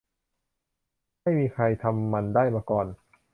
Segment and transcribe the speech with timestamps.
[1.21, 2.87] ไม่มีใครทำมันได้มาก่อน